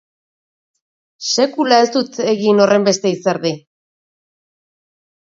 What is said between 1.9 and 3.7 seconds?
dut egin horrenbeste izerdi!